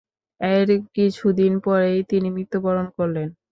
এর 0.41 0.67
কিছুদিন 0.95 1.53
পরেই 1.65 1.99
তিনি 2.11 2.27
মৃত্যুবরণ 2.35 2.87
করলেন। 2.97 3.27